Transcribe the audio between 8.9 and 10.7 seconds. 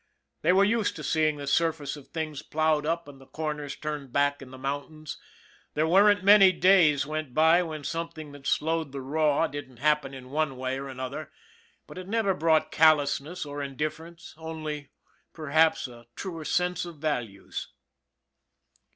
the raw didn't happen in one